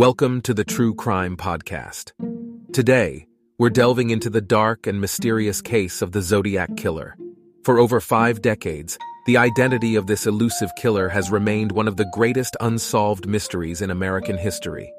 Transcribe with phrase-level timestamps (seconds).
[0.00, 2.12] Welcome to the True Crime Podcast.
[2.72, 3.26] Today,
[3.58, 7.18] we're delving into the dark and mysterious case of the Zodiac Killer.
[7.64, 12.08] For over five decades, the identity of this elusive killer has remained one of the
[12.14, 14.90] greatest unsolved mysteries in American history.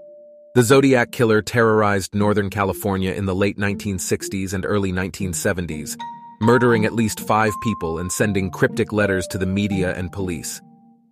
[0.54, 5.98] The Zodiac Killer terrorized Northern California in the late 1960s and early 1970s,
[6.42, 10.62] murdering at least five people and sending cryptic letters to the media and police.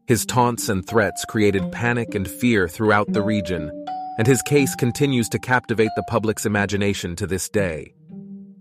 [0.10, 3.70] His taunts and threats created panic and fear throughout the region,
[4.18, 7.94] and his case continues to captivate the public's imagination to this day.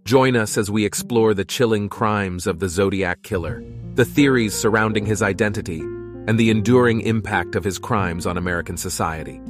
[0.05, 5.06] Join us as we explore the chilling crimes of the Zodiac Killer, the theories surrounding
[5.06, 9.41] his identity, and the enduring impact of his crimes on American society.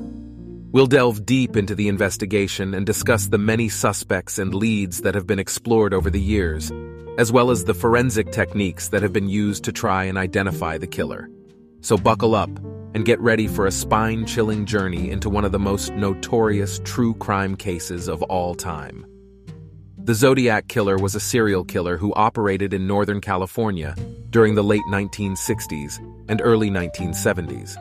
[0.71, 5.27] We'll delve deep into the investigation and discuss the many suspects and leads that have
[5.27, 6.71] been explored over the years,
[7.19, 10.87] as well as the forensic techniques that have been used to try and identify the
[10.87, 11.29] killer.
[11.81, 12.51] So buckle up
[12.95, 17.15] and get ready for a spine chilling journey into one of the most notorious true
[17.15, 19.05] crime cases of all time.
[20.05, 23.95] The Zodiac Killer was a serial killer who operated in Northern California
[24.31, 27.77] during the late 1960s and early 1970s.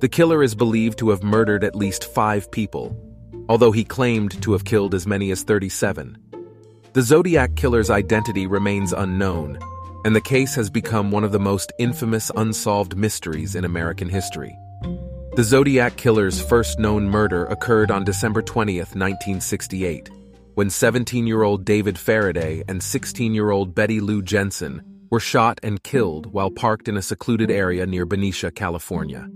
[0.00, 2.96] The killer is believed to have murdered at least five people,
[3.48, 6.16] although he claimed to have killed as many as 37.
[6.94, 9.58] The Zodiac Killer's identity remains unknown,
[10.04, 14.56] and the case has become one of the most infamous unsolved mysteries in American history.
[15.36, 20.10] The Zodiac Killer's first known murder occurred on December 20, 1968,
[20.54, 26.86] when 17-year-old David Faraday and 16-year-old Betty Lou Jensen were shot and killed while parked
[26.86, 29.28] in a secluded area near Benicia, California.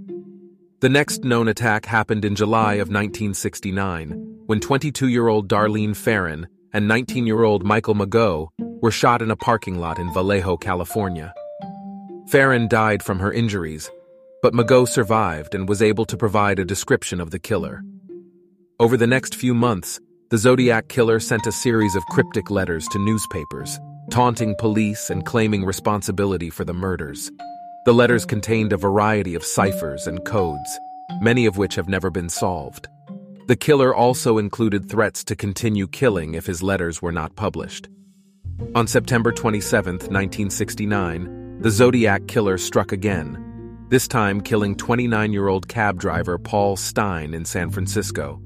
[0.80, 4.10] The next known attack happened in July of 1969,
[4.47, 8.50] when 22-year-old Darlene Ferrin and 19-year-old Michael Mageau
[8.81, 11.33] were shot in a parking lot in Vallejo, California.
[12.29, 13.91] Ferrin died from her injuries,
[14.43, 17.83] but Mageau survived and was able to provide a description of the killer.
[18.81, 19.99] Over the next few months,
[20.31, 23.78] the Zodiac Killer sent a series of cryptic letters to newspapers,
[24.11, 27.33] taunting police and claiming responsibility for the murders.
[27.87, 30.78] The letters contained a variety of ciphers and codes,
[31.21, 32.88] many of which have never been solved.
[33.49, 37.88] The killer also included threats to continue killing if his letters were not published.
[38.74, 46.38] On September 27, 1969, the Zodiac Killer struck again, this time killing 29-year-old cab driver
[46.38, 48.42] Paul Stine in San Francisco.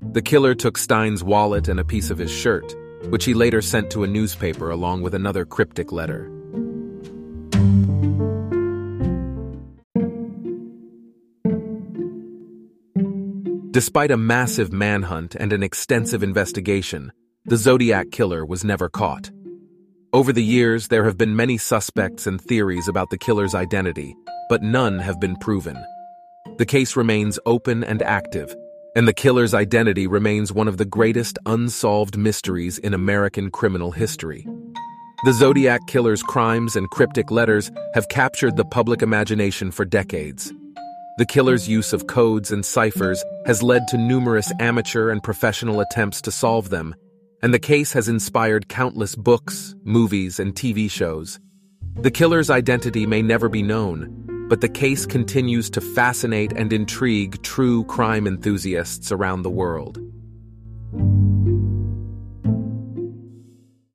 [0.00, 2.74] The killer took Stine's wallet and a piece of his shirt,
[3.10, 6.30] which he later sent to a newspaper along with another cryptic letter.
[13.70, 17.12] Despite a massive manhunt and an extensive investigation,
[17.44, 19.30] the Zodiac Killer was never caught.
[20.14, 24.14] Over the years, there have been many suspects and theories about the killer's identity,
[24.50, 25.82] but none have been proven.
[26.58, 28.54] The case remains open and active,
[28.94, 34.46] and the killer's identity remains one of the greatest unsolved mysteries in American criminal history.
[35.24, 40.52] The Zodiac Killer's crimes and cryptic letters have captured the public imagination for decades.
[41.16, 46.20] The killer's use of codes and ciphers has led to numerous amateur and professional attempts
[46.20, 46.94] to solve them,
[47.42, 51.40] and the case has inspired countless books, movies, and TV shows.
[51.94, 57.42] The killer's identity may never be known, but the case continues to fascinate and intrigue
[57.42, 59.98] true crime enthusiasts around the world.